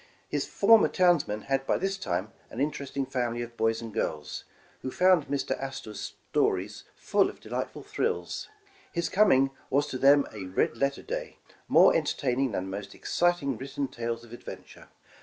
[0.27, 4.45] His former townsman had by this time an interesting family of boys and girls,
[4.81, 5.51] who found Mr.
[5.61, 8.47] Astor 's stories full of delightful thrills.
[8.91, 11.37] His coming was to them a red letter day,
[11.67, 14.89] more entertaining than the most exciting written tales of adventure.